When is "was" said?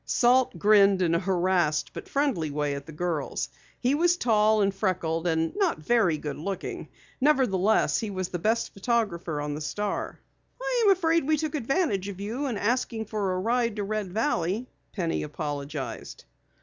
3.93-4.17, 8.09-8.29